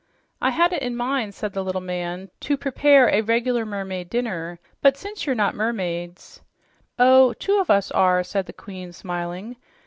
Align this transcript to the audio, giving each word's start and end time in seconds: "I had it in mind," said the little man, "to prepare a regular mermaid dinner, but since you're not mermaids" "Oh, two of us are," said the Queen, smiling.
"I 0.41 0.49
had 0.49 0.73
it 0.73 0.81
in 0.81 0.95
mind," 0.95 1.35
said 1.35 1.53
the 1.53 1.63
little 1.63 1.79
man, 1.79 2.31
"to 2.39 2.57
prepare 2.57 3.07
a 3.09 3.21
regular 3.21 3.67
mermaid 3.67 4.09
dinner, 4.09 4.57
but 4.81 4.97
since 4.97 5.27
you're 5.27 5.35
not 5.35 5.53
mermaids" 5.53 6.41
"Oh, 6.97 7.33
two 7.33 7.59
of 7.59 7.69
us 7.69 7.91
are," 7.91 8.23
said 8.23 8.47
the 8.47 8.51
Queen, 8.53 8.93
smiling. 8.93 9.57